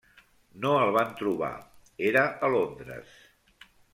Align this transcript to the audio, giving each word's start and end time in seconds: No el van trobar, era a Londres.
No 0.63 0.71
el 0.85 0.93
van 0.95 1.11
trobar, 1.19 1.51
era 2.11 2.25
a 2.47 2.51
Londres. 2.57 3.15